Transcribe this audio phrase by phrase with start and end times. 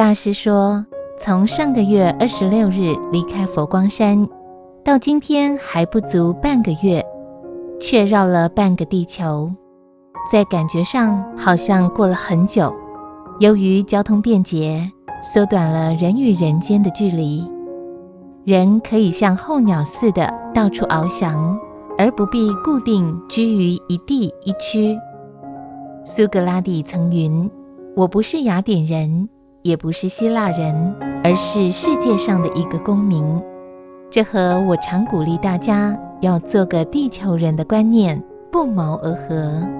[0.00, 0.82] 大师说，
[1.18, 4.26] 从上个月二十六日离开佛光山，
[4.82, 7.04] 到今天还不足半个月，
[7.78, 9.52] 却绕了半个地球，
[10.32, 12.74] 在感觉上好像过了很久。
[13.40, 14.90] 由于交通便捷，
[15.22, 17.46] 缩短了人与人间的距离，
[18.46, 21.60] 人可以像候鸟似的到处翱翔，
[21.98, 24.98] 而不必固定居于一地一区。
[26.06, 27.50] 苏格拉底曾云
[27.94, 29.28] ：“我不是雅典人。”
[29.62, 33.24] 也不是希腊人，而是世界上的一个公民。
[34.10, 39.79] 这和我常鼓励大家要做个地球人的观念不谋而合。